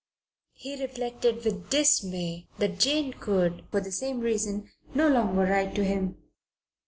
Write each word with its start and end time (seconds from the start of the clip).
He 0.53 0.81
reflected 0.81 1.45
with 1.45 1.69
dismay 1.69 2.47
that 2.57 2.79
Jane 2.79 3.13
could, 3.13 3.65
for 3.69 3.79
the 3.81 3.91
same 3.91 4.19
reason, 4.19 4.71
no 4.95 5.07
longer 5.07 5.43
write 5.43 5.75
to 5.75 5.85
him. 5.85 6.17